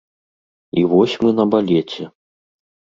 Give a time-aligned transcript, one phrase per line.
[0.81, 2.03] І вось мы на балеце.